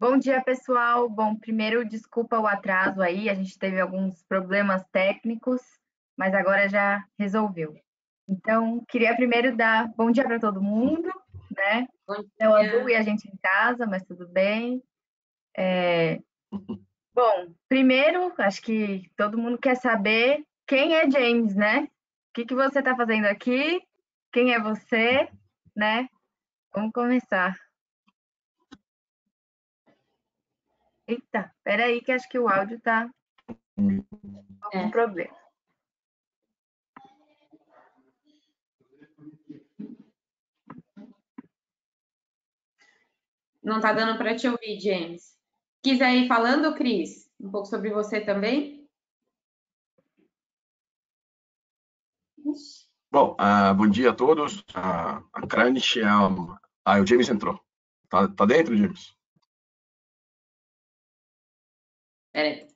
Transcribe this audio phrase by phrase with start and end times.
[0.00, 1.10] Bom dia, pessoal.
[1.10, 5.60] Bom, primeiro, desculpa o atraso aí, a gente teve alguns problemas técnicos,
[6.16, 7.78] mas agora já resolveu.
[8.26, 11.12] Então, queria primeiro dar bom dia para todo mundo,
[11.54, 11.86] né?
[12.08, 12.30] Bom dia.
[12.38, 14.82] É o Azul e a gente em casa, mas tudo bem.
[15.54, 16.18] É...
[17.12, 21.82] Bom, primeiro, acho que todo mundo quer saber quem é James, né?
[21.82, 21.88] O
[22.32, 23.78] que, que você está fazendo aqui?
[24.32, 25.28] Quem é você,
[25.76, 26.08] né?
[26.72, 27.54] Vamos começar.
[31.10, 33.10] Eita, peraí que acho que o áudio está
[33.74, 34.90] com é.
[34.90, 35.36] problema.
[43.60, 45.36] Não está dando para te ouvir, James.
[45.82, 48.88] Quiser ir falando, Cris, um pouco sobre você também?
[53.10, 54.60] Bom, uh, bom dia a todos.
[54.60, 56.56] Uh, a Crunch é um...
[56.84, 57.60] Ah, o James entrou.
[58.08, 59.19] Tá, tá dentro, James?
[62.32, 62.66] Peraí.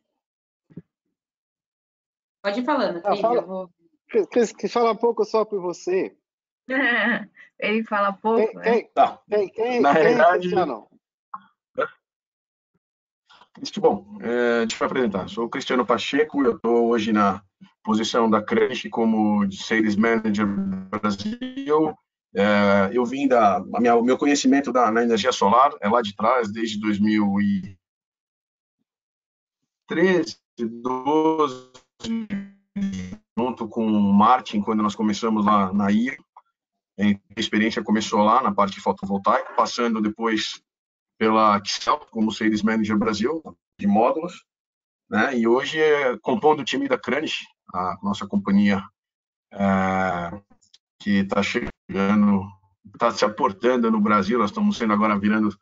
[2.43, 3.19] Pode ir falando, Cris.
[3.19, 3.43] Ah, fala...
[3.43, 3.71] vou...
[4.31, 6.17] Cris, que fala um pouco só por você.
[7.59, 8.47] Ele fala pouco.
[8.47, 8.63] Quem, né?
[8.63, 9.21] quem, tá.
[9.29, 10.55] quem, quem, Na quem realidade.
[10.55, 10.67] É
[13.81, 15.29] bom, é, deixa eu apresentar.
[15.29, 17.41] Sou o Cristiano Pacheco, eu estou hoje na
[17.85, 21.97] posição da Crunch como Sales Manager Brasil.
[22.35, 23.61] É, eu vim da.
[23.61, 26.81] o meu conhecimento da, na energia solar é lá de trás, desde
[29.89, 31.71] 2013, 12,
[33.37, 36.17] junto com o Martin, quando nós começamos lá na IA.
[36.99, 40.63] A experiência começou lá na parte fotovoltaica, passando depois
[41.19, 43.43] pela Excel como Sales Manager Brasil,
[43.79, 44.45] de módulos,
[45.11, 45.37] né?
[45.37, 48.83] E hoje, é, compondo o time da Crunch, a nossa companhia
[49.53, 50.41] é,
[51.01, 52.47] que está chegando,
[52.93, 55.55] está se aportando no Brasil, nós estamos sendo agora virando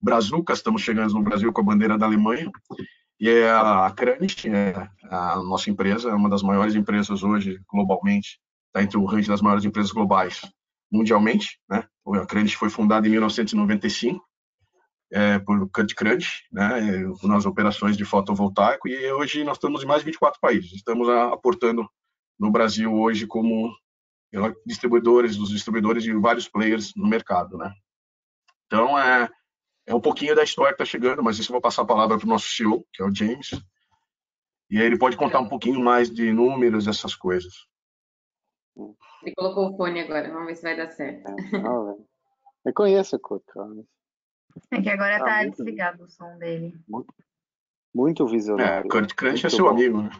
[0.00, 2.50] brazucas, estamos chegando no Brasil com a bandeira da Alemanha,
[3.20, 8.40] e é a Crunch, é a nossa empresa, é uma das maiores empresas hoje globalmente,
[8.66, 10.40] está entre o ranking das maiores empresas globais
[10.90, 11.86] mundialmente, né?
[12.06, 14.24] A Crunch foi fundada em 1995
[15.12, 17.04] é, por Cut Crunch, né?
[17.22, 20.72] Nas operações de fotovoltaico e hoje nós estamos em mais de 24 países.
[20.72, 21.88] Estamos aportando
[22.38, 23.74] no Brasil hoje como
[24.66, 27.72] distribuidores, dos distribuidores de vários players no mercado, né?
[28.66, 29.28] Então é
[29.86, 32.16] é um pouquinho da história que está chegando, mas isso eu vou passar a palavra
[32.16, 33.50] para o nosso CEO, que é o James,
[34.70, 37.66] e aí ele pode contar um pouquinho mais de números, essas coisas.
[39.22, 41.28] Ele colocou o fone agora, vamos ver se vai dar certo.
[42.66, 43.44] É, eu conheço o Kurt
[44.70, 46.74] É que agora está ah, desligado o som dele.
[46.88, 47.14] Muito,
[47.94, 48.86] muito visionário.
[48.86, 49.70] É, Kurt Crunch é seu bom.
[49.70, 50.10] amigo, né?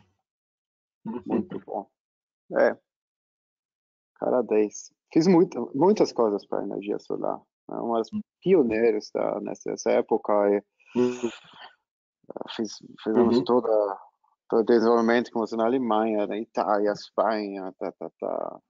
[1.27, 1.89] Muito bom.
[2.59, 2.77] É.
[4.17, 4.95] Cara 10.
[5.13, 7.41] Fiz muito, muitas coisas para energia solar.
[7.71, 8.11] É uma das
[8.43, 10.33] pioneiros da, nessa época.
[10.51, 11.31] E, uhum.
[12.55, 13.45] fiz, fizemos uhum.
[13.45, 13.99] toda
[14.49, 18.61] todo o desenvolvimento com você na Alemanha, na Itália, Espanha, tá, tá, tá.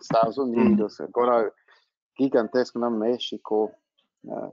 [0.00, 0.44] Estados uhum.
[0.44, 1.52] Unidos, agora
[2.18, 3.72] gigantesco no México.
[4.22, 4.52] Né?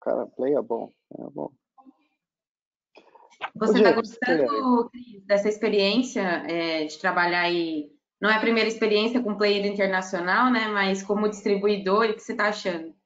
[0.00, 1.50] Cara, play é bom, é bom.
[3.56, 4.90] Você está gostando,
[5.26, 7.93] dessa experiência é, de trabalhar aí?
[8.24, 10.66] Não é a primeira experiência com player internacional, né?
[10.68, 12.96] Mas como distribuidor, o que você está achando?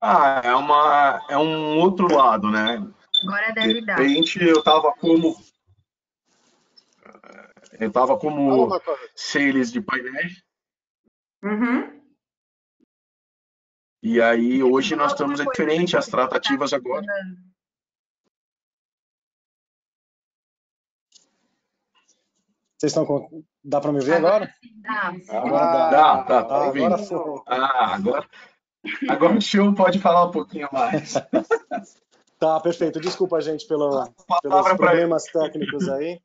[0.00, 2.76] Ah, é, uma, é um outro lado, né?
[3.24, 3.96] Agora deve dar.
[3.96, 5.36] De repente, eu estava como
[7.80, 8.68] eu estava como
[9.16, 10.44] sales de painéis.
[11.42, 12.00] Uhum.
[14.00, 17.04] E aí, hoje nós estamos é diferente, as tratativas agora.
[22.84, 23.42] Vocês estão com...
[23.64, 24.54] Dá para me ver agora?
[24.82, 25.14] Dá.
[25.30, 26.94] Ah, dá, dá, tá ouvindo.
[26.94, 28.28] Agora, ah, agora,
[29.08, 31.14] agora o senhor pode falar um pouquinho mais.
[32.36, 33.00] Tá, perfeito.
[33.00, 34.06] Desculpa, gente, pelo,
[34.42, 36.20] pelos problemas técnicos aí.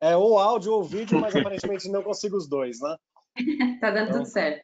[0.00, 2.94] É ou áudio ou vídeo, mas aparentemente não consigo os dois, né?
[3.80, 4.62] tá dando então, tudo certo.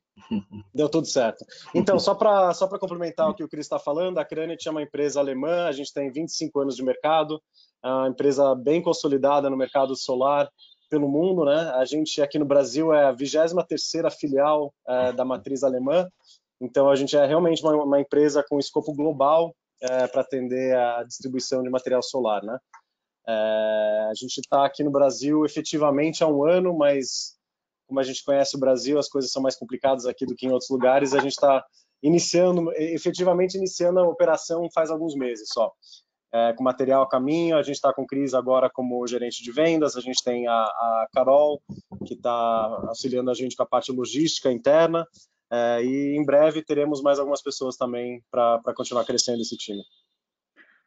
[0.73, 1.45] Deu tudo certo.
[1.75, 4.83] Então, só para só complementar o que o Cris está falando, a Cranet é uma
[4.83, 7.43] empresa alemã, a gente tem 25 anos de mercado,
[7.83, 10.49] é uma empresa bem consolidada no mercado solar
[10.95, 11.73] pelo mundo, né?
[11.75, 16.09] A gente aqui no Brasil é a 23ª filial é, da matriz alemã,
[16.61, 19.53] então a gente é realmente uma, uma empresa com escopo global
[19.83, 22.57] é, para atender a distribuição de material solar, né?
[23.27, 27.35] É, a gente está aqui no Brasil efetivamente há um ano, mas
[27.89, 30.53] como a gente conhece o Brasil, as coisas são mais complicadas aqui do que em
[30.53, 31.13] outros lugares.
[31.13, 31.65] A gente está
[32.05, 35.73] iniciando, efetivamente iniciando a operação faz alguns meses só.
[36.35, 39.97] É, com material a caminho, a gente está com Cris agora como gerente de vendas,
[39.97, 41.63] a gente tem a, a Carol,
[42.05, 42.31] que está
[42.89, 45.07] auxiliando a gente com a parte logística interna,
[45.53, 49.83] É, e em breve teremos mais algumas pessoas também para continuar crescendo esse time.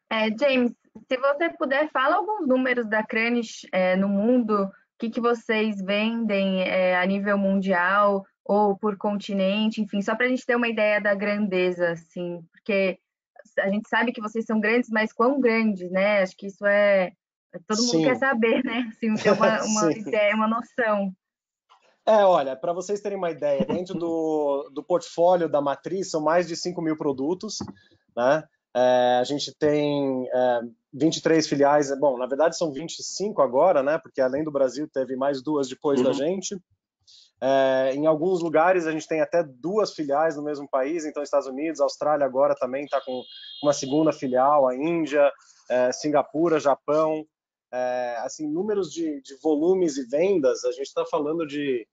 [0.10, 0.74] É, James,
[1.08, 5.82] se você puder, fala alguns números da Cranish é, no mundo, o que, que vocês
[5.82, 10.68] vendem é, a nível mundial ou por continente, enfim, só para a gente ter uma
[10.68, 12.98] ideia da grandeza, assim, porque
[13.60, 16.22] a gente sabe que vocês são grandes, mas quão grandes, né?
[16.22, 17.12] Acho que isso é.
[17.68, 18.04] Todo mundo Sim.
[18.04, 18.90] quer saber, né?
[18.90, 21.12] Assim, ter uma, uma ideia, uma noção.
[22.06, 26.48] É, olha, para vocês terem uma ideia, dentro do, do portfólio da Matriz são mais
[26.48, 27.58] de 5 mil produtos,
[28.16, 28.44] né?
[28.76, 30.60] É, a gente tem é,
[30.94, 33.98] 23 filiais, bom, na verdade são 25 agora, né?
[33.98, 36.06] Porque além do Brasil teve mais duas depois uhum.
[36.06, 36.58] da gente.
[37.40, 41.48] É, em alguns lugares a gente tem até duas filiais no mesmo país, então Estados
[41.48, 43.22] Unidos, Austrália agora também está com
[43.62, 45.32] uma segunda filial, a Índia,
[45.70, 47.26] é, Singapura, Japão.
[47.72, 51.86] É, assim, números de, de, volumes e vendas, a gente está falando de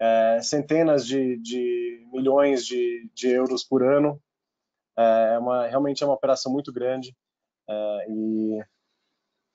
[0.00, 4.20] é, centenas de, de milhões de, de euros por ano
[4.96, 7.16] é, é uma, realmente é uma operação muito grande.
[7.68, 8.64] É, e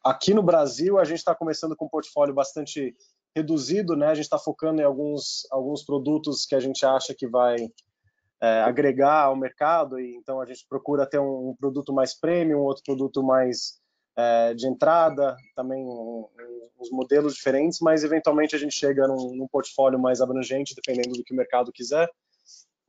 [0.04, 2.96] aqui no Brasil, a gente está começando com um portfólio bastante
[3.36, 4.08] reduzido, né?
[4.08, 7.56] A gente está focando em alguns, alguns produtos que a gente acha que vai
[8.42, 12.60] é, agregar ao mercado, e então a gente procura ter um, um produto mais premium,
[12.60, 13.80] outro produto mais
[14.16, 16.28] é, de entrada, também um,
[16.80, 21.24] uns modelos diferentes, mas eventualmente a gente chega num, num portfólio mais abrangente, dependendo do
[21.24, 22.10] que o mercado quiser.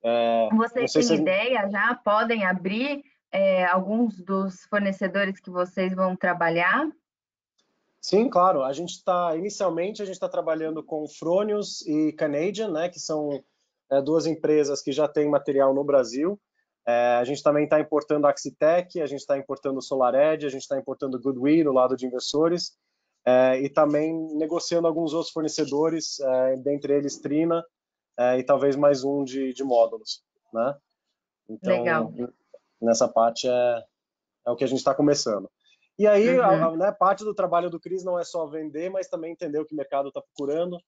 [0.02, 1.14] É, vocês têm se...
[1.14, 1.94] ideia já?
[1.94, 3.02] Podem abrir
[3.32, 6.86] é, alguns dos fornecedores que vocês vão trabalhar?
[8.00, 8.62] Sim, claro.
[8.62, 13.42] A gente está inicialmente a gente está trabalhando com Fronius e Canadian, né, que são
[13.90, 16.40] é, duas empresas que já têm material no Brasil.
[16.86, 20.62] É, a gente também está importando a Axitec, a gente está importando SolarEdge, a gente
[20.62, 22.78] está importando Goodwill no lado de investidores
[23.26, 27.62] é, e também negociando alguns outros fornecedores, é, dentre eles Trina,
[28.18, 30.22] é, e talvez mais um de, de módulos,
[30.52, 30.74] né?
[31.46, 32.12] Então, Legal.
[32.80, 33.84] nessa parte é,
[34.46, 35.50] é o que a gente está começando.
[35.98, 36.44] E aí, uhum.
[36.44, 39.58] a, a, né, parte do trabalho do Cris não é só vender, mas também entender
[39.58, 40.78] o que o mercado está procurando,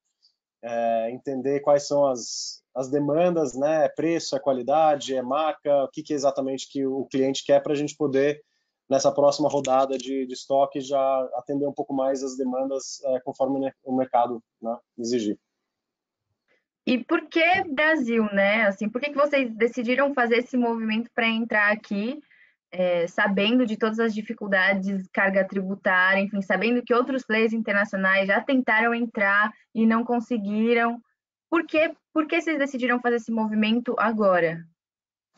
[0.62, 3.86] é, entender quais são as, as demandas, né?
[3.86, 7.60] É preço, é qualidade, é marca, o que, que é exatamente que o cliente quer
[7.60, 8.40] para a gente poder,
[8.88, 13.72] nessa próxima rodada de, de estoque, já atender um pouco mais as demandas é, conforme
[13.84, 15.38] o mercado né, exigir.
[16.86, 18.64] E por que Brasil, né?
[18.66, 22.20] Assim, por que, que vocês decidiram fazer esse movimento para entrar aqui,
[22.72, 28.40] é, sabendo de todas as dificuldades, carga tributária, enfim, sabendo que outros players internacionais já
[28.40, 31.00] tentaram entrar e não conseguiram?
[31.48, 34.64] Por que, por que vocês decidiram fazer esse movimento agora?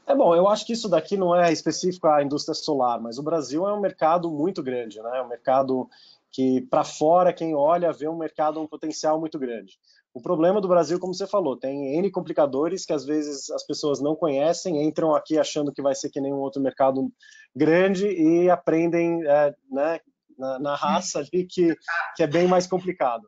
[0.06, 3.22] É bom, eu acho que isso daqui não é específico à indústria solar, mas o
[3.22, 5.18] Brasil é um mercado muito grande, né?
[5.18, 5.88] É um mercado
[6.30, 9.78] que para fora quem olha vê um mercado um potencial muito grande.
[10.14, 14.00] O problema do Brasil, como você falou, tem N complicadores que às vezes as pessoas
[14.00, 17.10] não conhecem, entram aqui achando que vai ser que nem um outro mercado
[17.56, 20.00] grande e aprendem é, né,
[20.38, 21.74] na, na, raça ali que,
[22.14, 23.26] que é bem mais complicado.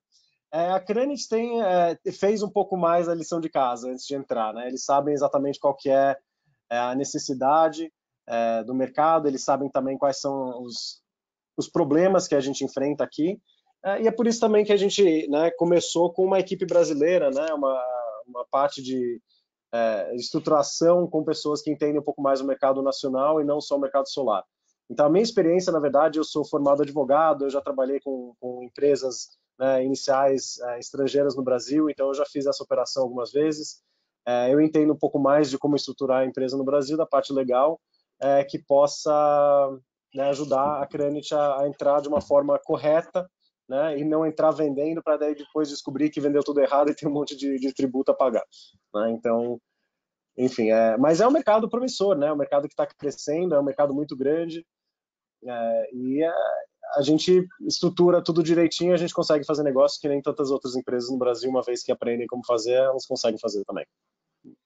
[0.53, 4.15] É, a Cranit tem, é, fez um pouco mais a lição de casa antes de
[4.15, 4.53] entrar.
[4.53, 4.69] Né?
[4.69, 6.17] Eles sabem exatamente qual que é,
[6.71, 7.91] é a necessidade
[8.29, 11.03] é, do mercado, eles sabem também quais são os,
[11.57, 13.41] os problemas que a gente enfrenta aqui
[14.03, 17.53] e é por isso também que a gente né, começou com uma equipe brasileira, né,
[17.53, 17.85] uma,
[18.27, 19.21] uma parte de
[19.73, 23.77] é, estruturação com pessoas que entendem um pouco mais o mercado nacional e não só
[23.77, 24.45] o mercado solar.
[24.89, 28.63] Então, a minha experiência, na verdade, eu sou formado advogado, eu já trabalhei com, com
[28.63, 33.83] empresas né, iniciais é, estrangeiras no Brasil, então eu já fiz essa operação algumas vezes.
[34.27, 37.33] É, eu entendo um pouco mais de como estruturar a empresa no Brasil, da parte
[37.33, 37.81] legal,
[38.21, 39.13] é, que possa
[40.15, 43.29] né, ajudar a Cranit a, a entrar de uma forma correta
[43.69, 47.09] né, e não entrar vendendo para daí depois descobrir que vendeu tudo errado e tem
[47.09, 48.45] um monte de, de tributo a pagar.
[48.95, 49.11] Né?
[49.13, 49.61] Então,
[50.37, 52.27] enfim, é, mas é um mercado promissor, né?
[52.27, 54.67] É um mercado que está crescendo, é um mercado muito grande
[55.47, 56.33] é, e é,
[56.97, 61.11] a gente estrutura tudo direitinho, a gente consegue fazer negócio que nem tantas outras empresas
[61.11, 63.87] no Brasil, uma vez que aprendem como fazer, elas conseguem fazer também.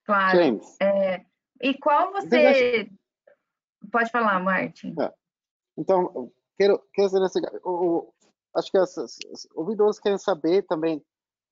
[0.04, 0.60] Claro.
[0.80, 1.24] É,
[1.60, 2.88] e qual você
[3.90, 4.94] pode falar, Martin?
[5.00, 5.12] É.
[5.76, 8.12] Então, quero, quero dizer assim, o,
[8.54, 8.94] acho que as,
[9.54, 11.02] ouvidores querem saber também.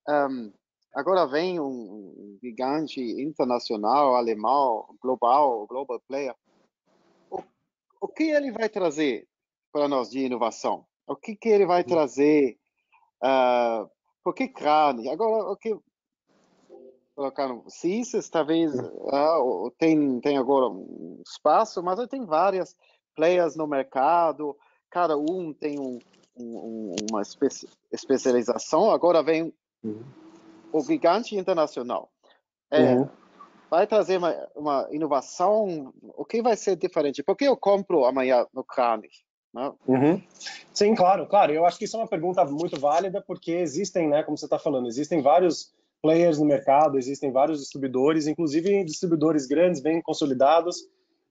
[0.07, 0.53] Um,
[0.95, 6.35] agora vem um gigante internacional, alemão, global, global player.
[7.29, 7.43] O,
[8.01, 9.27] o que ele vai trazer
[9.71, 10.85] para nós de inovação?
[11.05, 12.57] O que, que ele vai trazer?
[13.23, 13.89] Uh,
[14.23, 15.09] por que carne?
[15.09, 15.77] Agora, o que
[17.15, 22.75] colocaram CISES, talvez uh, tem, tem agora um espaço, mas tem várias
[23.15, 24.55] players no mercado,
[24.91, 25.97] cada um tem um,
[26.39, 27.47] um, uma espe
[27.91, 29.53] especialização, agora vem
[29.83, 30.03] uhum.
[30.71, 32.09] o gigante internacional.
[32.69, 33.09] É, uhum.
[33.69, 35.93] vai trazer uma, uma, inovação?
[36.01, 37.23] O que vai ser diferente?
[37.23, 39.23] Por que eu compro amanhã no Kranich?
[39.53, 39.73] Né?
[39.87, 40.21] Uhum.
[40.73, 41.53] Sim, claro, claro.
[41.53, 44.59] Eu acho que isso é uma pergunta muito válida, porque existem, né, como você está
[44.59, 50.77] falando, existem vários players no mercado, existem vários distribuidores, inclusive distribuidores grandes, bem consolidados.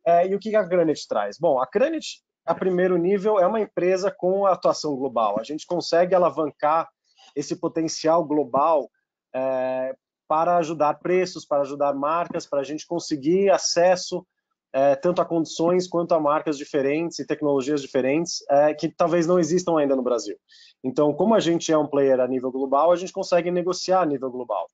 [0.05, 1.39] É, e o que a Granite traz?
[1.39, 5.37] Bom, a Granite, a primeiro nível, é uma empresa com atuação global.
[5.39, 6.89] A gente consegue alavancar
[7.35, 8.89] esse potencial global
[9.35, 9.95] é,
[10.29, 14.25] para ajudar preços, para ajudar marcas, para a gente conseguir acesso
[14.73, 19.39] é, tanto a condições quanto a marcas diferentes e tecnologias diferentes é, que talvez não
[19.39, 20.37] existam ainda no Brasil.
[20.85, 24.07] Então, como a gente é um player a nível global, a gente consegue negociar a
[24.07, 24.69] nível global.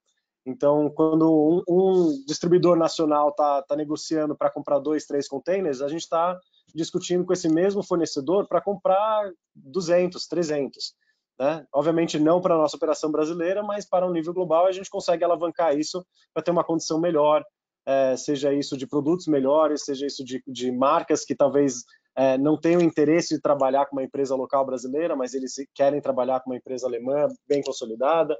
[0.45, 5.88] Então, quando um, um distribuidor nacional está tá negociando para comprar dois, três containers, a
[5.88, 6.37] gente está
[6.75, 10.95] discutindo com esse mesmo fornecedor para comprar 200, 300.
[11.38, 11.67] Né?
[11.73, 15.25] Obviamente não para a nossa operação brasileira, mas para um nível global a gente consegue
[15.25, 17.45] alavancar isso para ter uma condição melhor,
[17.87, 22.57] é, seja isso de produtos melhores, seja isso de, de marcas que talvez é, não
[22.57, 26.57] tenham interesse de trabalhar com uma empresa local brasileira, mas eles querem trabalhar com uma
[26.57, 28.37] empresa alemã bem consolidada.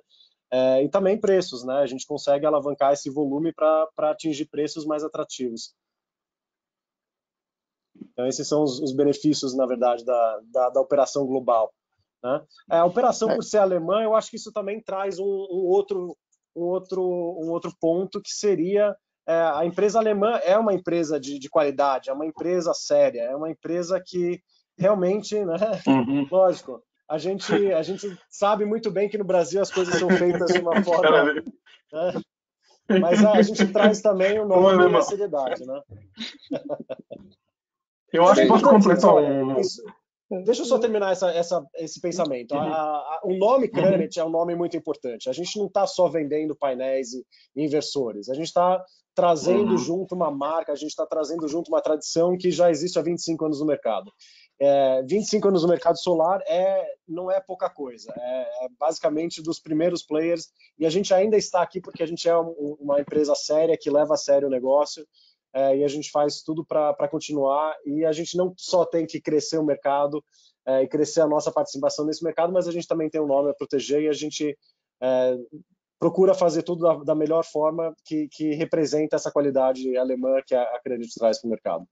[0.53, 1.77] É, e também preços, né?
[1.77, 5.75] A gente consegue alavancar esse volume para atingir preços mais atrativos.
[8.13, 11.73] Então, esses são os, os benefícios, na verdade, da, da, da operação global.
[12.23, 12.43] Né?
[12.71, 13.35] É, a operação é.
[13.35, 16.17] por ser alemã, eu acho que isso também traz um, um outro,
[16.55, 18.95] um, outro, um outro ponto que seria
[19.27, 23.37] é, a empresa alemã é uma empresa de, de, qualidade, é uma empresa séria, é
[23.37, 24.43] uma empresa que
[24.77, 25.57] realmente, né?
[25.87, 26.27] Uhum.
[26.31, 30.53] Lógico, a gente, a gente sabe muito bem que no Brasil as coisas são feitas
[30.53, 31.35] de uma forma.
[31.35, 31.43] Né?
[33.01, 35.81] Mas a, a, gente traz também o nome e a seriedade, né?
[38.13, 39.57] Eu acho que posso completar um.
[40.45, 42.55] Deixa eu só terminar essa, essa, esse pensamento.
[42.55, 45.29] A, a, o nome Cranet é um nome muito importante.
[45.29, 48.31] A gente não está só vendendo painéis e, e inversores.
[48.31, 48.83] A gente está
[49.15, 49.79] trazendo uhum.
[49.79, 53.45] junto uma marca, a gente está trazendo junto uma tradição que já existe há 25
[53.45, 54.11] anos no mercado.
[54.59, 59.59] É, 25 anos no mercado solar é, não é pouca coisa, é, é, basicamente dos
[59.59, 63.35] primeiros players e a gente ainda está aqui porque a gente é um, uma empresa
[63.35, 65.05] séria que leva a sério o negócio
[65.55, 69.21] é, e a gente faz tudo para continuar e a gente não só tem que
[69.21, 70.25] crescer o mercado
[70.67, 73.51] é, e crescer a nossa participação nesse mercado, mas a gente também tem um nome
[73.51, 74.57] a proteger e a gente
[75.01, 75.39] é,
[75.99, 80.63] procura fazer tudo da, da melhor forma que, que, representa essa qualidade alemã que a,
[80.63, 81.87] a Credit traz para o mercado.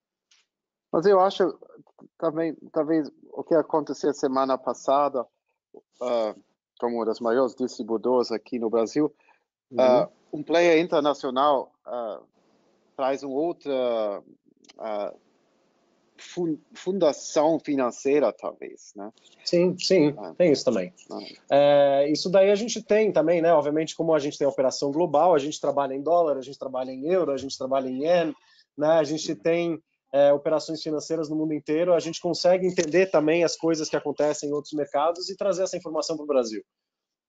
[0.93, 1.57] Mas eu acho
[2.19, 5.23] também, talvez o que aconteceu semana passada,
[6.01, 6.41] uh,
[6.81, 9.15] como uma das maiores distribuidoras aqui no Brasil,
[9.71, 10.03] uhum.
[10.03, 12.25] uh, um player internacional uh,
[13.01, 14.23] traz uma outra
[16.75, 19.11] fundação financeira, talvez, né?
[19.43, 20.35] Sim, sim, é.
[20.35, 20.93] tem isso também.
[21.51, 22.13] É.
[22.13, 23.55] isso daí a gente tem também, né?
[23.55, 26.91] Obviamente, como a gente tem operação global, a gente trabalha em dólar, a gente trabalha
[26.91, 28.35] em euro, a gente trabalha em yen,
[28.77, 28.89] né?
[28.89, 33.57] A gente tem é, operações financeiras no mundo inteiro, a gente consegue entender também as
[33.57, 36.63] coisas que acontecem em outros mercados e trazer essa informação para o Brasil.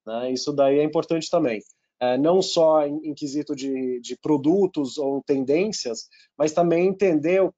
[0.05, 0.33] Né?
[0.33, 1.61] Isso daí é importante também
[2.01, 7.53] é, não só em, em quesito de, de, produtos ou tendências, mas também entender o,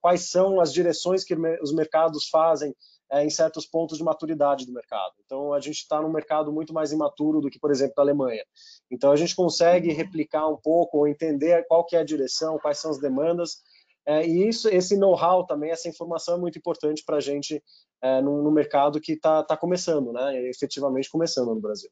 [0.00, 2.72] quais são as direções que os mercados fazem
[3.10, 5.14] é, em certos pontos de maturidade do mercado.
[5.24, 8.44] Então, a gente está num mercado muito mais imaturo do que, por exemplo, a Alemanha.
[8.90, 12.78] Então, a gente consegue replicar um pouco ou entender qual que é a direção, quais
[12.78, 13.62] são as demandas,
[14.06, 17.62] é, e isso, esse know-how também, essa informação é muito importante para a gente
[18.00, 21.90] é, no, no, mercado que está tá começando, né, efetivamente começando no Brasil.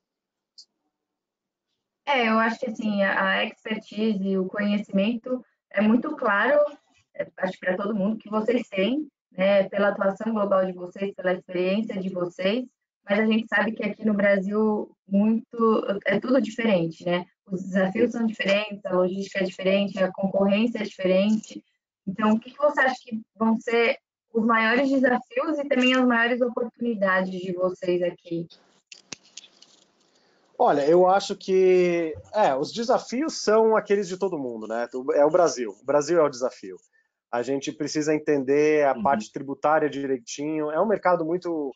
[2.06, 6.58] É, eu acho que assim, a expertise o conhecimento é muito claro,
[7.14, 11.32] é, acho para todo mundo, que vocês têm, né, pela atuação global de vocês, pela
[11.32, 12.64] experiência de vocês,
[13.08, 17.24] mas a gente sabe que aqui no Brasil muito é tudo diferente, né?
[17.50, 21.64] Os desafios são diferentes, a logística é diferente, a concorrência é diferente.
[22.06, 23.98] Então, o que você acha que vão ser
[24.32, 28.48] os maiores desafios e também as maiores oportunidades de vocês aqui
[30.58, 34.88] Olha, eu acho que é, os desafios são aqueles de todo mundo, né?
[35.14, 35.76] É o Brasil.
[35.82, 36.76] O Brasil é o desafio.
[37.30, 39.02] A gente precisa entender a uhum.
[39.02, 40.70] parte tributária direitinho.
[40.70, 41.72] É um mercado muito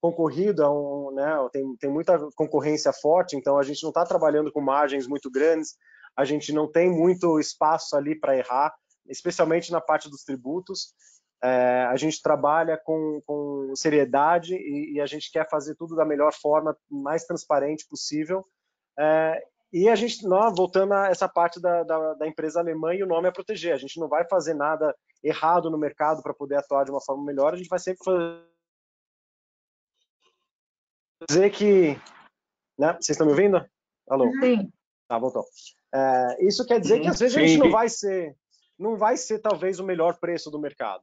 [0.00, 4.52] concorrido, é um, né, tem, tem muita concorrência forte, então a gente não está trabalhando
[4.52, 5.76] com margens muito grandes,
[6.16, 8.72] a gente não tem muito espaço ali para errar,
[9.08, 10.94] especialmente na parte dos tributos.
[11.42, 16.04] É, a gente trabalha com, com seriedade e, e, a gente quer fazer tudo da
[16.04, 18.44] melhor forma, mais transparente possível.
[18.98, 19.40] É,
[19.72, 23.06] e a gente, nós, voltando a essa parte da, da, da, empresa alemã e o
[23.06, 23.74] nome é proteger.
[23.74, 27.24] A gente não vai fazer nada errado no mercado para poder atuar de uma forma
[27.24, 28.00] melhor, a gente vai sempre
[31.28, 31.96] fazer que.
[32.78, 32.92] Né?
[32.94, 33.64] Vocês estão me ouvindo?
[34.08, 34.30] Alô?
[34.40, 34.72] Sim.
[35.06, 35.44] Tá, voltou.
[35.94, 37.40] É, isso quer dizer que às vezes Sim.
[37.40, 38.36] a gente não vai ser,
[38.78, 41.02] não vai ser talvez o melhor preço do mercado,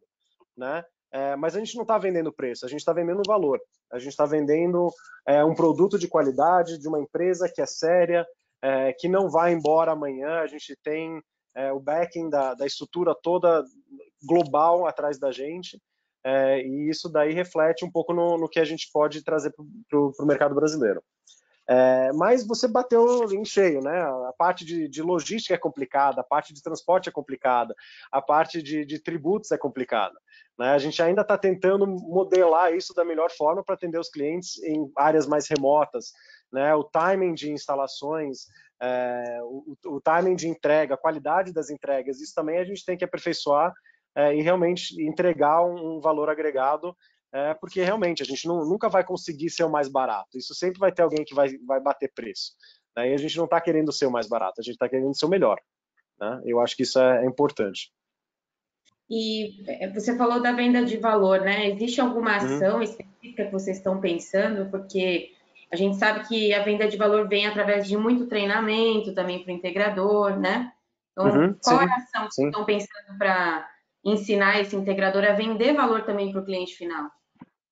[0.57, 0.83] né?
[1.11, 3.59] É, mas a gente não está vendendo preço, a gente está vendendo valor.
[3.91, 4.89] A gente está vendendo
[5.25, 8.25] é, um produto de qualidade de uma empresa que é séria,
[8.61, 10.39] é, que não vai embora amanhã.
[10.39, 11.21] A gente tem
[11.55, 13.63] é, o backing da, da, estrutura toda
[14.23, 15.79] global atrás da gente.
[16.25, 19.53] É, e isso daí reflete um pouco no, no que a gente pode trazer
[19.87, 21.01] para o mercado brasileiro.
[21.67, 24.01] É, mas você bateu em cheio, né?
[24.01, 27.73] A parte de, de, logística é complicada, a parte de transporte é complicada,
[28.11, 30.15] a parte de, de tributos é complicada.
[30.57, 30.69] Né?
[30.69, 34.91] A gente ainda está tentando modelar isso da melhor forma para atender os clientes em
[34.95, 36.13] áreas mais remotas.
[36.51, 36.73] Né?
[36.75, 38.45] O timing de instalações,
[38.81, 42.95] é, o, o, timing de entrega, a qualidade das entregas, isso também a gente tem
[42.95, 43.73] que aperfeiçoar
[44.15, 46.95] é, e realmente entregar um, um valor agregado
[47.35, 50.37] é, porque realmente a gente não, nunca vai conseguir ser o mais barato.
[50.37, 52.53] Isso sempre vai ter alguém que vai, vai bater preço.
[52.95, 53.11] Né?
[53.11, 55.25] E a gente não está querendo ser o mais barato, a gente está querendo ser
[55.25, 55.59] o melhor.
[56.17, 56.41] Né?
[56.45, 57.91] Eu acho que isso é, é importante.
[59.09, 61.69] E é, você falou da venda de valor, né?
[61.69, 62.55] Existe alguma uhum.
[62.55, 62.81] ação uhum.
[62.81, 64.71] específica que vocês estão pensando?
[64.71, 65.33] Porque
[65.69, 69.51] a gente sabe que a venda de valor vem através de muito treinamento também para
[69.51, 70.71] o integrador, né?
[71.11, 73.69] Então, uhum, qual sim, é a ação que vocês estão pensando para
[74.05, 77.11] ensinar esse integrador a vender valor também para o cliente final?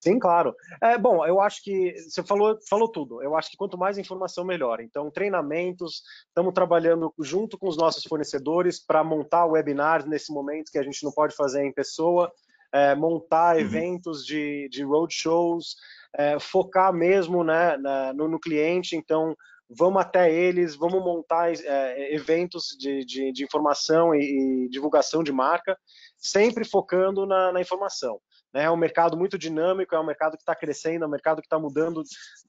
[0.04, 0.54] Sim, claro.
[0.82, 3.22] É, bom, eu acho que você falou, falou tudo.
[3.22, 4.82] Eu acho que quanto mais informação, melhor.
[4.82, 10.76] Então, treinamentos, estamos trabalhando junto com os nossos fornecedores para montar webinars nesse momento que
[10.76, 12.30] a gente não pode fazer em pessoa,
[12.70, 13.62] é, montar uhum.
[13.62, 15.74] eventos de, de roadshows,
[16.14, 18.96] é, focar mesmo né, na, no, no, cliente.
[18.96, 19.34] Então,
[19.70, 25.32] vamos até eles, vamos montar é, eventos de, de, de informação e, e, divulgação de
[25.32, 25.78] marca,
[26.18, 28.20] sempre focando na, na informação.
[28.54, 28.64] Né?
[28.64, 31.46] É um mercado muito dinâmico, é um mercado que está crescendo, é um mercado que
[31.46, 32.04] está mudando.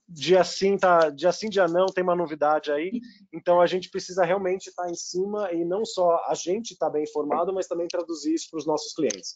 [0.08, 3.02] Dia sim, tá, dia sim, dia não, tem uma novidade aí.
[3.34, 6.86] Então a gente precisa realmente estar tá em cima e não só a gente estar
[6.86, 9.34] tá bem informado, mas também traduzir isso para os nossos clientes.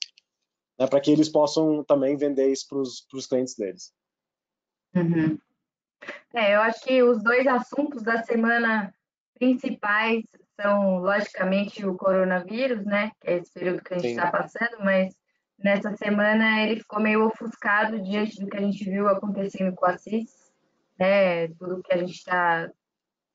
[0.79, 0.85] Né?
[0.85, 2.79] Para que eles possam também vender isso para
[3.17, 3.91] os clientes deles.
[4.95, 5.39] Uhum.
[6.33, 8.93] É, eu acho que os dois assuntos da semana
[9.37, 10.23] principais
[10.59, 13.11] são, logicamente, o coronavírus, né?
[13.21, 15.15] Que é esse período que a gente está passando, mas
[15.63, 19.97] nessa semana ele ficou meio ofuscado diante do que a gente viu acontecendo com a
[19.97, 20.51] CIS,
[20.97, 22.69] né, tudo que a gente está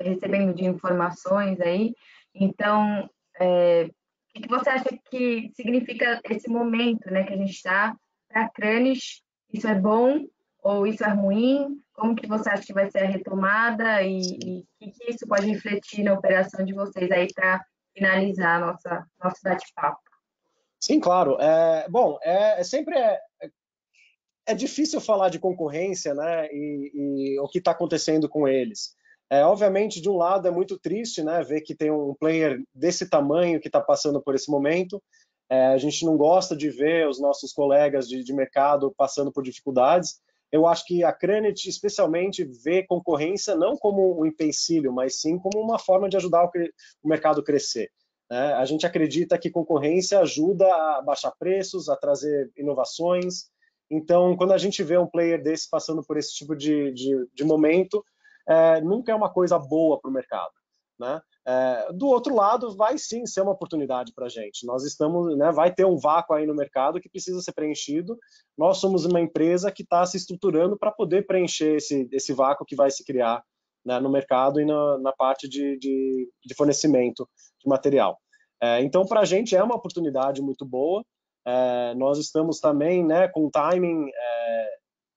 [0.00, 1.94] recebendo de informações aí.
[2.34, 3.08] Então,
[3.38, 3.88] é,
[4.36, 7.96] o que você acha que significa esse momento né, que a gente está
[8.28, 9.22] para Cranes?
[9.52, 10.24] Isso é bom
[10.62, 11.80] ou isso é ruim?
[11.92, 15.46] Como que você acha que vai ser a retomada e o que, que isso pode
[15.46, 20.03] refletir na operação de vocês aí para finalizar nossa, nosso bate-papo?
[20.84, 21.40] Sim, claro.
[21.40, 23.18] É, bom, é, é sempre é,
[24.46, 26.46] é, difícil falar de concorrência, né?
[26.52, 28.94] E, e o que está acontecendo com eles.
[29.30, 31.42] É, obviamente, de um lado é muito triste, né?
[31.42, 35.02] Ver que tem um player desse tamanho que está passando por esse momento.
[35.48, 39.42] É, a gente não gosta de ver os nossos colegas de, de mercado passando por
[39.42, 40.20] dificuldades.
[40.52, 45.64] Eu acho que a Cranet, especialmente, vê concorrência não como um empecilho, mas sim como
[45.64, 46.50] uma forma de ajudar o,
[47.02, 47.90] o mercado a crescer.
[48.30, 48.54] Né?
[48.54, 53.50] A gente acredita que concorrência ajuda a baixar preços, a trazer inovações.
[53.90, 57.44] Então, quando a gente vê um player desse passando por esse tipo de, de, de
[57.44, 58.04] momento,
[58.48, 60.52] é, nunca é uma coisa boa para o mercado.
[60.98, 61.20] Né?
[61.46, 64.66] É, do outro lado, vai sim ser uma oportunidade para a gente.
[64.66, 68.18] Nós estamos, né, vai ter um vácuo aí no mercado que precisa ser preenchido.
[68.56, 72.76] Nós somos uma empresa que está se estruturando para poder preencher esse, esse vácuo que
[72.76, 73.42] vai se criar
[73.84, 77.28] né, no mercado e na, na parte de, de, de, fornecimento
[77.60, 78.18] de material.
[78.62, 81.04] É, então, para a gente é uma oportunidade muito boa.
[81.46, 84.68] É, nós estamos também né, com o timing é,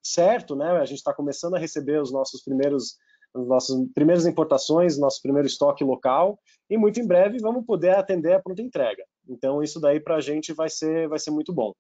[0.04, 0.72] certo, né?
[0.72, 2.98] A gente está começando a receber os nossos primeiros
[3.36, 8.34] as nossas primeiras importações, nosso primeiro estoque local e muito em breve vamos poder atender
[8.34, 9.04] a pronta entrega.
[9.28, 11.74] Então isso daí para a gente vai ser vai ser muito bom.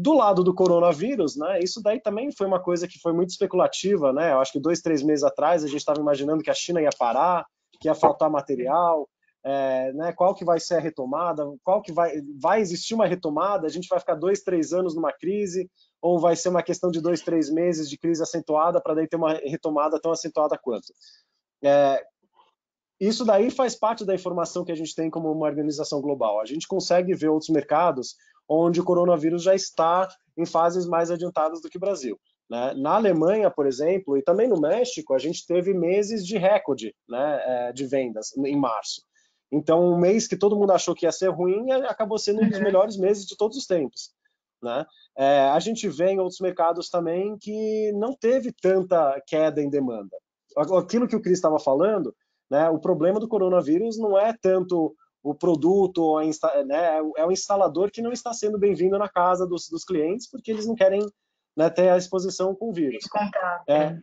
[0.00, 4.14] Do lado do coronavírus, né, isso daí também foi uma coisa que foi muito especulativa,
[4.14, 4.32] né?
[4.32, 6.88] Eu acho que dois, três meses atrás a gente estava imaginando que a China ia
[6.98, 7.44] parar,
[7.78, 9.06] que ia faltar material,
[9.44, 13.66] é, né, qual que vai ser a retomada, qual que vai, vai existir uma retomada,
[13.66, 17.00] a gente vai ficar dois, três anos numa crise, ou vai ser uma questão de
[17.00, 20.94] dois, três meses de crise acentuada para daí ter uma retomada tão acentuada quanto.
[21.62, 22.02] É,
[22.98, 26.40] isso daí faz parte da informação que a gente tem como uma organização global.
[26.40, 28.16] A gente consegue ver outros mercados
[28.50, 32.18] onde o coronavírus já está em fases mais adiantadas do que o Brasil.
[32.50, 32.74] Né?
[32.74, 37.42] Na Alemanha, por exemplo, e também no México, a gente teve meses de recorde né,
[37.44, 39.02] é, de vendas em março.
[39.52, 42.58] Então, um mês que todo mundo achou que ia ser ruim, acabou sendo um dos
[42.58, 42.64] uhum.
[42.64, 44.10] melhores meses de todos os tempos.
[44.60, 44.84] Né?
[45.16, 50.16] É, a gente vê em outros mercados também que não teve tanta queda em demanda.
[50.56, 52.12] Aquilo que o Cris estava falando
[52.50, 52.68] Né?
[52.68, 56.18] O problema do coronavírus não é tanto o produto,
[56.66, 60.50] né, é o instalador que não está sendo bem-vindo na casa dos, dos, clientes, porque
[60.50, 61.06] eles não querem
[61.56, 63.04] né, ter a exposição com o vírus.
[63.68, 63.98] É, é,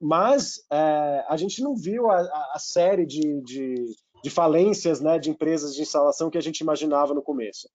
[0.00, 2.20] mas é, a gente não viu a,
[2.54, 3.74] a série de, de,
[4.22, 7.68] de, falências né, de empresas de instalação que a gente imaginava no começo.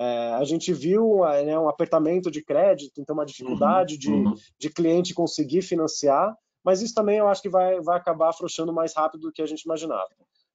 [0.00, 4.70] É, a gente viu né, um apertamento de crédito, então uma dificuldade uhum, de, de
[4.70, 9.22] cliente conseguir financiar, mas isso também eu acho que vai, vai acabar afrouxando mais rápido
[9.22, 10.08] do que a gente imaginava.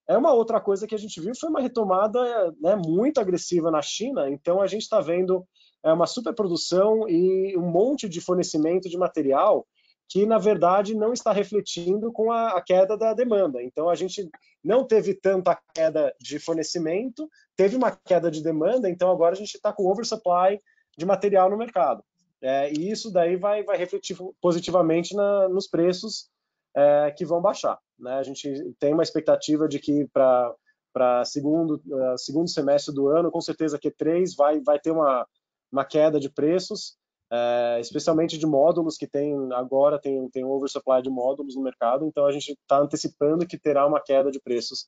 [0.07, 2.19] É uma outra coisa que a gente viu foi uma retomada
[2.61, 4.29] né, muito agressiva na China.
[4.29, 5.45] Então a gente está vendo
[5.83, 9.67] é, uma superprodução e um monte de fornecimento de material
[10.09, 13.61] que na verdade não está refletindo com a, a, queda da demanda.
[13.61, 14.29] Então a gente
[14.63, 18.89] não teve tanta queda de fornecimento, teve uma queda de demanda.
[18.89, 20.61] Então agora a gente está com oversupply
[20.97, 22.01] de material no mercado.
[22.41, 26.29] É, e isso daí vai, vai refletir positivamente na, nos preços
[26.75, 27.77] é, que vão baixar.
[27.99, 28.13] Né?
[28.13, 30.53] A gente tem uma expectativa de que para
[30.93, 35.27] para segundo uh, segundo semestre do ano, com certeza Q3 vai vai ter uma
[35.71, 36.97] uma queda de preços,
[37.29, 42.25] é, especialmente de módulos que tem agora tem tem oversupply de módulos no mercado, então
[42.25, 44.87] a gente está antecipando que terá uma queda de preços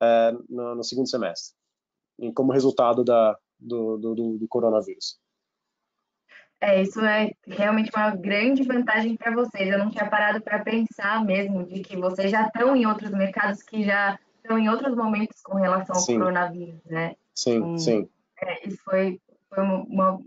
[0.00, 1.54] é, no, no, segundo semestre,
[2.34, 5.18] como resultado da do, do, do coronavírus.
[6.60, 9.70] É, isso é realmente uma grande vantagem para vocês.
[9.70, 13.62] Eu não tinha parado para pensar mesmo de que vocês já estão em outros mercados
[13.62, 16.18] que já estão em outros momentos com relação ao sim.
[16.18, 17.14] coronavírus, né?
[17.34, 18.08] Sim, um, sim.
[18.42, 19.18] É, isso foi,
[19.48, 20.18] foi uma,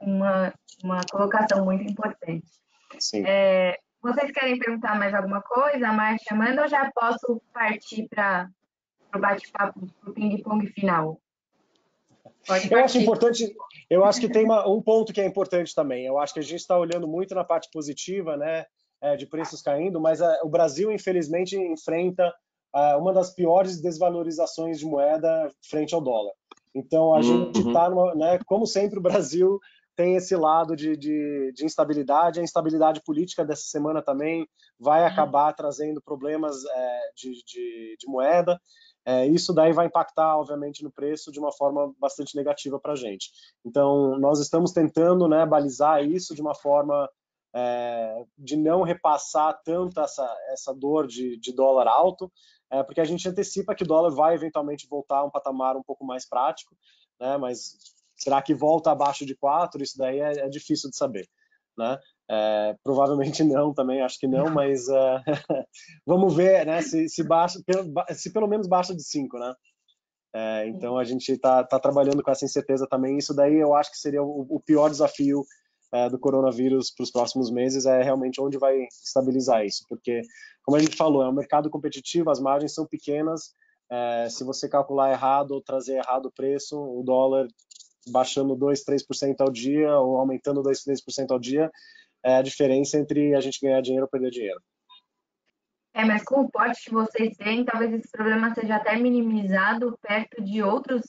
[0.00, 2.46] uma, uma colocação muito importante.
[3.00, 3.24] Sim.
[3.26, 6.36] É, vocês querem perguntar mais alguma coisa, Márcia?
[6.36, 8.48] Manda ou já posso partir para
[9.14, 11.20] o bate-papo, para o ping-pong final?
[12.70, 13.54] Eu acho importante,
[13.88, 16.06] eu acho que tem uma, um ponto que é importante também.
[16.06, 18.64] Eu acho que a gente está olhando muito na parte positiva, né,
[19.00, 22.32] é, de preços caindo, mas a, é, o Brasil infelizmente enfrenta
[22.72, 26.32] a, uma das piores desvalorizações de moeda frente ao dólar.
[26.74, 27.22] Então a uhum.
[27.22, 29.58] gente está, né, como sempre, o Brasil
[29.94, 32.40] tem esse lado de, de, de, instabilidade.
[32.40, 35.06] A instabilidade política dessa semana também vai uhum.
[35.06, 38.58] acabar trazendo problemas é, de, de, de moeda.
[39.04, 42.96] É, isso daí vai impactar, obviamente, no preço de uma forma bastante negativa para a
[42.96, 43.30] gente.
[43.64, 47.10] Então, nós estamos tentando né, balizar isso de uma forma
[47.54, 52.32] é, de não repassar tanto essa, essa dor de, de dólar alto,
[52.70, 55.82] é, porque a gente antecipa que o dólar vai eventualmente voltar a um patamar um
[55.82, 56.76] pouco mais prático,
[57.20, 57.76] né, mas
[58.16, 59.82] será que volta abaixo de 4?
[59.82, 61.28] Isso daí é, é difícil de saber.
[61.76, 61.98] Né?
[62.34, 65.20] É, provavelmente não também, acho que não, mas uh,
[66.06, 67.58] vamos ver né, se, se, baixa,
[68.14, 69.54] se pelo menos baixa de 5, né?
[70.34, 73.18] É, então a gente está tá trabalhando com essa incerteza também.
[73.18, 75.44] Isso daí eu acho que seria o, o pior desafio
[75.92, 80.22] é, do coronavírus para os próximos meses, é realmente onde vai estabilizar isso, porque,
[80.64, 83.52] como a gente falou, é um mercado competitivo, as margens são pequenas,
[83.90, 87.46] é, se você calcular errado ou trazer errado o preço, o dólar
[88.08, 91.70] baixando 2, 3% ao dia ou aumentando 2, 3% ao dia,
[92.24, 94.60] é a diferença entre a gente ganhar dinheiro ou perder dinheiro.
[95.94, 100.42] É, mas com o porte que vocês têm, talvez esse problema seja até minimizado perto
[100.42, 101.02] de outros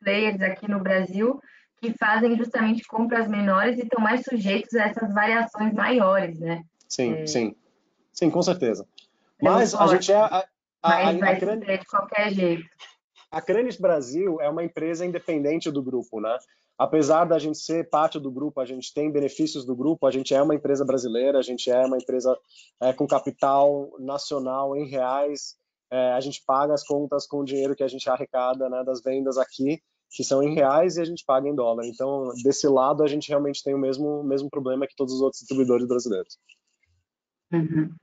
[0.00, 1.40] players aqui no Brasil
[1.80, 6.62] que fazem justamente compras menores e estão mais sujeitos a essas variações maiores, né?
[6.88, 7.26] Sim, é...
[7.26, 7.56] sim.
[8.12, 8.86] Sim, com certeza.
[9.40, 10.16] Mas a gente é...
[10.16, 10.44] A, a,
[10.82, 12.68] mas a, vai a de qualquer jeito.
[13.30, 16.36] A Cranes Brasil é uma empresa independente do grupo, né?
[16.78, 20.32] Apesar da gente ser parte do grupo, a gente tem benefícios do grupo, a gente
[20.32, 22.38] é uma empresa brasileira, a gente é uma empresa
[22.80, 25.56] é, com capital nacional em reais,
[25.90, 29.02] é, a gente paga as contas com o dinheiro que a gente arrecada né, das
[29.02, 31.84] vendas aqui, que são em reais e a gente paga em dólar.
[31.84, 35.40] Então, desse lado, a gente realmente tem o mesmo, mesmo problema que todos os outros
[35.40, 36.38] distribuidores brasileiros.
[37.52, 37.94] Uhum.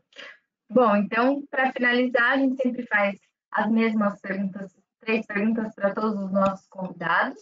[0.70, 3.20] Bom, então, para finalizar, a gente sempre faz
[3.52, 7.42] as mesmas perguntas, três perguntas para todos os nossos convidados.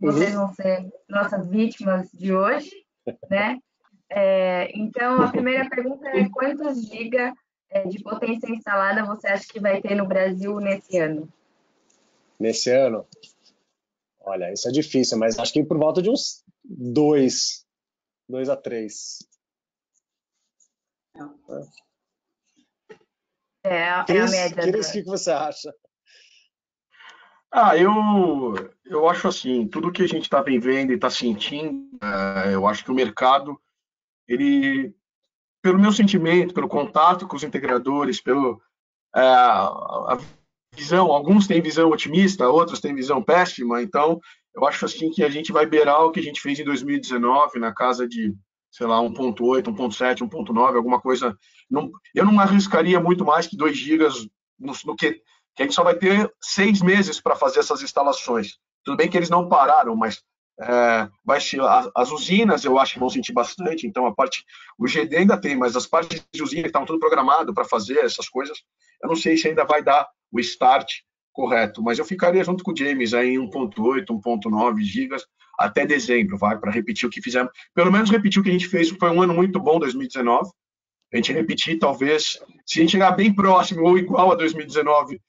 [0.00, 0.46] Vocês uhum.
[0.46, 2.70] vão ser nossas vítimas de hoje,
[3.30, 3.58] né?
[4.10, 7.34] É, então, a primeira pergunta é quantos giga
[7.70, 11.28] é, de potência instalada você acha que vai ter no Brasil nesse ano?
[12.38, 13.06] Nesse ano?
[14.20, 17.66] Olha, isso é difícil, mas acho que por volta de uns dois,
[18.28, 19.18] dois a três.
[23.62, 24.62] É, é a média.
[24.62, 25.74] Cris, o que você acha?
[27.50, 27.90] Ah, eu,
[28.84, 32.84] eu acho assim, tudo que a gente está vivendo e está sentindo, é, eu acho
[32.84, 33.58] que o mercado,
[34.28, 34.94] ele,
[35.62, 38.60] pelo meu sentimento, pelo contato com os integradores, pelo
[39.14, 40.18] é, a
[40.74, 44.20] visão, alguns têm visão otimista, outros têm visão péssima, então
[44.54, 47.58] eu acho assim que a gente vai beirar o que a gente fez em 2019,
[47.58, 48.34] na casa de,
[48.70, 51.36] sei lá, 1.8, 1.7, 1.9, alguma coisa.
[51.70, 54.26] Não, eu não arriscaria muito mais que 2 gigas
[54.58, 55.12] no, no que,
[55.56, 58.58] que a gente só vai ter seis meses para fazer essas instalações.
[58.84, 60.22] Tudo bem que eles não pararam, mas
[60.60, 61.60] é, vai ser,
[61.96, 64.44] as usinas eu acho que vão sentir bastante, então a parte,
[64.78, 67.98] o GD ainda tem, mas as partes de usina que estavam tudo programado para fazer
[68.04, 68.58] essas coisas,
[69.02, 70.88] eu não sei se ainda vai dar o start
[71.32, 75.26] correto, mas eu ficaria junto com o James aí em 1.8, 1.9 gigas
[75.58, 78.68] até dezembro, vai, para repetir o que fizemos, pelo menos repetir o que a gente
[78.68, 80.50] fez, foi um ano muito bom 2019,
[81.12, 85.20] a gente repetir, talvez, se a gente chegar bem próximo ou igual a 2019,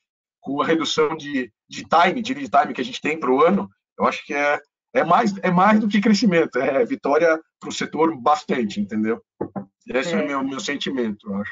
[0.46, 3.44] com a redução de, de time, de lead time que a gente tem para o
[3.44, 4.62] ano, eu acho que é,
[4.94, 9.20] é mais, é mais do que crescimento, é vitória para o setor bastante, entendeu?
[9.88, 10.28] Esse é, o é.
[10.28, 11.52] meu, meu sentimento, eu acho.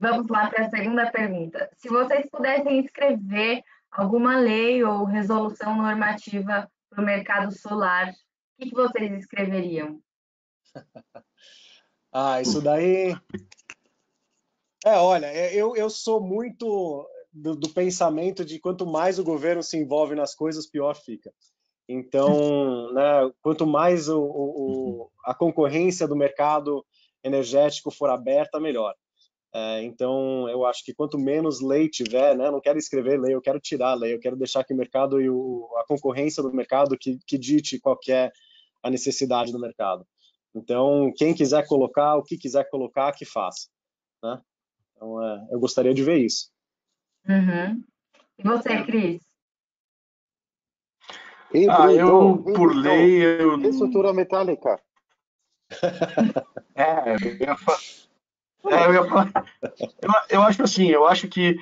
[0.00, 1.70] Vamos lá para a segunda pergunta.
[1.78, 3.62] Se vocês pudessem escrever
[3.92, 8.14] alguma lei ou resolução normativa para o mercado solar, o
[8.58, 10.00] que, que vocês escreveriam?
[12.12, 13.14] ah, isso daí.
[14.84, 19.62] É, olha, é, eu, eu sou muito do, do, pensamento de quanto mais o governo
[19.62, 21.32] se envolve nas coisas, pior fica.
[21.88, 26.84] Então, né, quanto mais o, o, a concorrência do mercado
[27.24, 28.94] energético for aberta, melhor.
[29.54, 33.40] É, então, eu acho que quanto menos lei tiver, né, não quero escrever lei, eu
[33.40, 36.96] quero tirar lei, eu quero deixar que o mercado e o, a concorrência do mercado
[36.98, 38.32] que, que dite qual que é
[38.82, 40.06] a necessidade do mercado.
[40.54, 43.68] Então, quem quiser colocar, o que quiser colocar, que faça.
[44.22, 44.40] Né?
[44.96, 46.50] Então, é, eu gostaria de ver isso.
[47.28, 47.82] Uhum.
[48.38, 49.22] E você, Cris?
[51.70, 53.60] ah, eu, por lei, eu...
[53.60, 54.80] Estrutura metálica.
[56.74, 57.78] é, eu ia falar...
[58.64, 59.32] É, eu, ia falar,
[60.00, 61.58] eu, eu, acho assim, eu acho que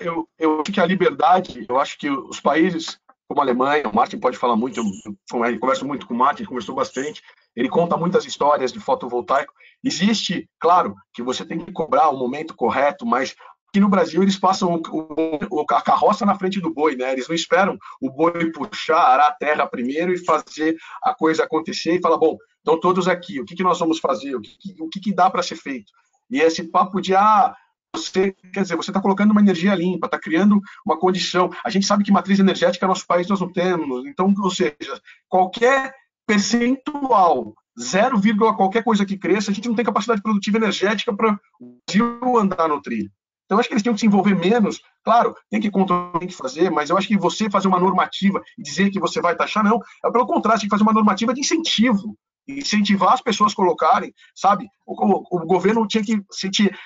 [0.00, 3.94] eu, eu acho que a liberdade, eu acho que os países como a Alemanha, o
[3.94, 7.22] Martin pode falar muito, eu, eu converso muito com o Martin, conversou bastante,
[7.54, 9.52] ele conta muitas histórias de fotovoltaico.
[9.82, 13.34] Existe, claro, que você tem que cobrar o momento correto, mas
[13.76, 17.12] aqui no Brasil eles passam o, o, a carroça na frente do boi, né?
[17.12, 22.00] Eles não esperam o boi puxar, a terra primeiro e fazer a coisa acontecer e
[22.00, 24.98] falar, bom, estão todos aqui, o que, que nós vamos fazer, o que, o que,
[24.98, 25.92] que dá para ser feito?
[26.30, 27.54] E esse papo de, ah,
[27.94, 31.50] você, quer dizer, você está colocando uma energia limpa, está criando uma condição.
[31.62, 35.00] A gente sabe que matriz energética no nosso país nós não temos, então, ou seja,
[35.28, 35.94] qualquer
[36.26, 38.18] percentual, 0,
[38.56, 42.68] qualquer coisa que cresça, a gente não tem capacidade produtiva energética para o Brasil andar
[42.68, 43.10] no trilho.
[43.46, 44.80] Então, acho que eles têm que se envolver menos.
[45.04, 48.42] Claro, tem que controlar, tem que fazer, mas eu acho que você fazer uma normativa
[48.58, 49.80] e dizer que você vai taxar, não.
[50.04, 52.16] É pelo contrário, tem que fazer uma normativa de incentivo.
[52.48, 54.68] Incentivar as pessoas a colocarem, sabe?
[54.84, 56.76] O, o, o governo tinha que sentir,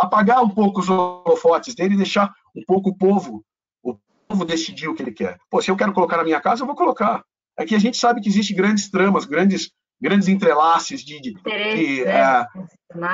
[0.00, 3.44] apagar um pouco os holofotes dele e deixar um pouco o povo,
[3.82, 5.38] o povo decidir o que ele quer.
[5.50, 7.22] Pô, se eu quero colocar na minha casa, eu vou colocar.
[7.58, 12.04] É que a gente sabe que existe grandes tramas, grandes grandes entrelaces de, de, de
[12.04, 12.04] né?
[12.04, 12.46] é,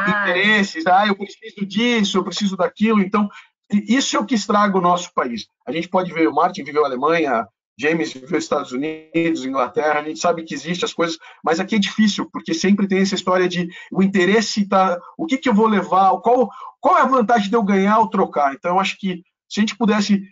[0.09, 0.87] interesses.
[0.87, 3.01] Ah, eu preciso disso, eu preciso daquilo.
[3.01, 3.29] Então,
[3.71, 5.47] isso é o que estraga o nosso país.
[5.67, 7.47] A gente pode ver, o Martin viveu a Alemanha,
[7.79, 11.79] James viveu Estados Unidos, Inglaterra, a gente sabe que existem as coisas, mas aqui é
[11.79, 15.67] difícil, porque sempre tem essa história de o interesse tá, o que que eu vou
[15.67, 16.49] levar, qual
[16.81, 18.55] qual é a vantagem de eu ganhar ou trocar.
[18.55, 20.23] Então, eu acho que se a gente pudesse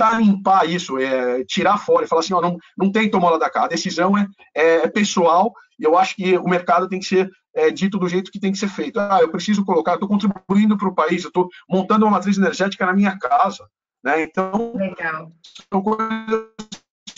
[0.00, 3.50] tentar limpar isso, é, tirar fora e falar assim, ó, não, não tem tomola da
[3.50, 7.30] cá, a decisão é, é, pessoal e eu acho que o mercado tem que ser
[7.54, 8.98] é, dito do jeito que tem que ser feito.
[8.98, 12.92] Ah, eu preciso colocar, estou contribuindo para o país, estou montando uma matriz energética na
[12.92, 13.66] minha casa.
[14.02, 14.22] Né?
[14.22, 15.32] Então, Legal.
[15.72, 16.46] são coisas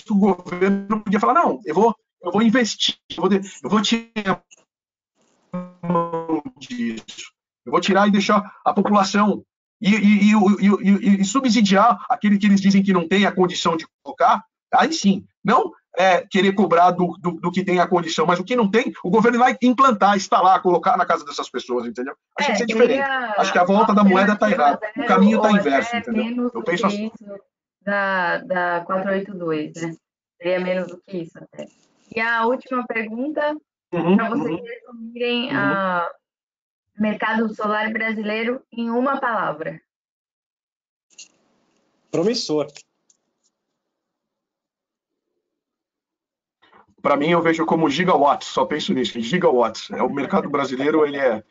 [0.05, 3.83] que o governo podia falar, não, eu vou, eu vou investir, eu vou, eu vou
[3.83, 4.42] tirar
[6.59, 7.33] disso.
[7.64, 9.45] Eu vou tirar e deixar a população
[9.83, 13.85] e, e, e, e, subsidiar aquele que eles dizem que não tem a condição de
[14.03, 14.42] colocar,
[14.73, 15.25] aí sim.
[15.45, 18.71] Não é, querer cobrar do, do, do, que tem a condição, mas o que não
[18.71, 22.14] tem, o governo vai implantar, instalar, colocar na casa dessas pessoas, entendeu?
[22.38, 23.11] Acho é, que isso é diferente.
[23.37, 24.81] Acho que a volta da moeda está errada.
[24.97, 26.51] O caminho está inverso, entendeu?
[26.55, 27.11] Eu penso assim.
[27.85, 29.95] Da, da 482, né?
[30.40, 31.66] Seria menos do que isso até.
[32.14, 33.57] E a última pergunta,
[33.92, 34.64] uhum, para vocês uhum.
[34.64, 35.57] resumirem uhum.
[35.57, 36.09] a
[36.98, 39.81] mercado solar brasileiro em uma palavra.
[42.11, 42.66] Promissor.
[47.00, 49.90] Para mim, eu vejo como gigawatts, só penso nisso, gigawatts.
[49.90, 51.42] É, o mercado brasileiro ele é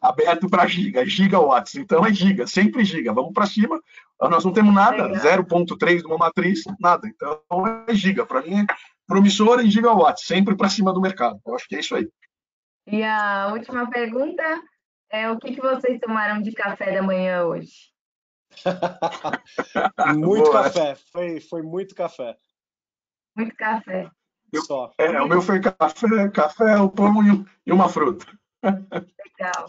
[0.00, 1.74] aberto para giga, gigawatts.
[1.74, 3.12] Então é giga, sempre giga.
[3.12, 3.80] Vamos para cima.
[4.20, 7.08] Nós não temos nada, 0.3 de uma matriz, nada.
[7.08, 7.42] Então
[7.88, 8.24] é giga.
[8.24, 8.66] Para mim, é
[9.06, 11.40] promissor em gigawatts, sempre para cima do mercado.
[11.44, 12.08] Eu acho que é isso aí.
[12.86, 14.42] E a última pergunta
[15.10, 17.90] é o que, que vocês tomaram de café da manhã hoje?
[20.16, 20.64] muito Boa.
[20.64, 22.36] café, foi, foi muito café.
[23.36, 24.10] Muito café.
[24.52, 24.92] Eu, Só.
[24.98, 28.26] É, o meu foi café, café, o pão e, e uma fruta.
[28.62, 29.66] Legal.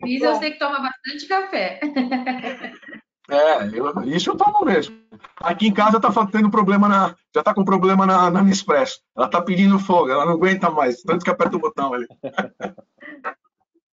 [0.00, 1.80] Cris, eu sei que toma bastante café.
[3.30, 5.00] É, eu, isso eu tomo mesmo.
[5.40, 7.14] Aqui em casa tá tendo problema na.
[7.34, 9.00] Já tá com problema na, na Nespresso.
[9.16, 12.06] Ela tá pedindo fogo, ela não aguenta mais, tanto que aperta o botão ali.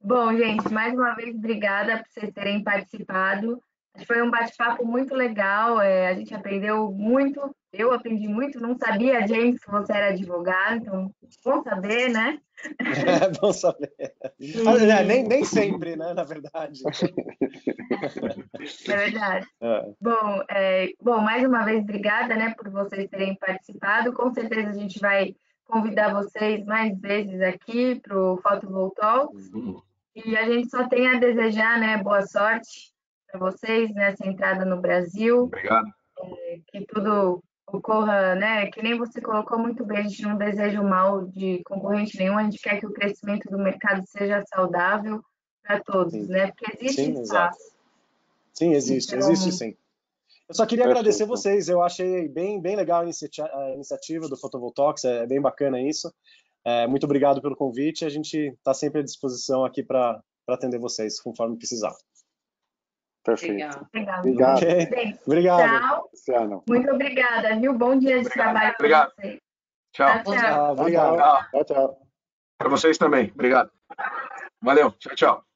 [0.02, 3.62] Bom, gente, mais uma vez, obrigada por vocês terem participado.
[4.06, 9.28] Foi um bate-papo muito legal, é, a gente aprendeu muito, eu aprendi muito, não sabia,
[9.28, 12.40] James, que você era advogado, então bom saber, né?
[13.24, 13.92] É bom saber.
[14.40, 14.54] E...
[14.68, 16.82] Ah, nem, nem sempre, né, na verdade.
[18.88, 19.48] É verdade.
[19.62, 19.92] É.
[20.00, 24.14] Bom, é, bom, mais uma vez, obrigada, né, por vocês terem participado.
[24.14, 25.36] Com certeza a gente vai
[25.66, 29.32] convidar vocês mais vezes aqui para o Fotovoltol.
[29.54, 29.82] Uhum.
[30.16, 32.92] E a gente só tem a desejar, né, boa sorte
[33.28, 35.44] para vocês nessa entrada no Brasil.
[35.44, 35.88] Obrigado.
[36.22, 38.68] É, que tudo ocorra, né?
[38.68, 42.38] Que nem você colocou muito bem, a gente não deseja o mal de concorrente nenhum,
[42.38, 45.24] a gente quer que o crescimento do mercado seja saudável
[45.64, 46.28] para todos, sim.
[46.28, 46.48] né?
[46.48, 47.60] Porque existe sim, espaço.
[47.60, 47.80] Exato.
[48.54, 49.78] Sim, existe, então, existe sim.
[50.50, 51.00] Eu só queria Perfeito.
[51.00, 56.12] agradecer vocês, eu achei bem, bem legal a iniciativa do Photovoltaics, é bem bacana isso.
[56.66, 61.20] É, muito obrigado pelo convite, a gente está sempre à disposição aqui para atender vocês
[61.22, 61.94] conforme precisar.
[63.24, 63.54] Perfeito.
[63.94, 64.20] Obrigado.
[64.20, 64.58] Obrigado.
[64.58, 65.20] Okay.
[65.26, 66.10] Obrigado.
[66.26, 66.64] Tchau.
[66.68, 67.78] Muito obrigada, viu?
[67.78, 68.34] Bom dia de obrigado.
[68.34, 69.40] trabalho para vocês.
[69.94, 70.24] Tchau.
[70.24, 70.72] Tchau, tchau.
[70.72, 71.50] Obrigado.
[71.52, 72.02] Tchau, tchau.
[72.58, 73.32] Para vocês também.
[73.34, 73.72] Obrigado.
[74.62, 74.92] Valeu.
[74.92, 75.49] Tchau, tchau.